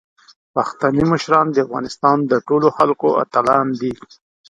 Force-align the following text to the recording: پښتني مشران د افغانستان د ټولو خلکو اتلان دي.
پښتني 0.53 1.03
مشران 1.11 1.45
د 1.51 1.57
افغانستان 1.65 2.17
د 2.31 2.33
ټولو 2.47 2.67
خلکو 2.77 3.07
اتلان 3.23 3.67
دي. 3.81 3.93